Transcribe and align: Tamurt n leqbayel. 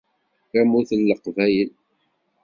Tamurt 0.51 0.89
n 0.95 1.01
leqbayel. 1.07 1.71